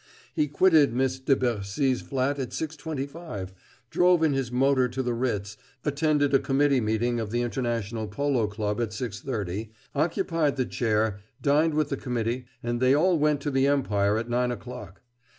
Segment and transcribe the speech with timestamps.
[0.33, 3.49] "He quitted Miss de Bercy's flat at 6.25,
[3.91, 8.47] drove in his motor to the Ritz, attended a committee meeting of the International Polo
[8.47, 13.51] Club at 6.30, occupied the chair, dined with the committee, and they all went to
[13.51, 15.03] the Empire at nine o'clock.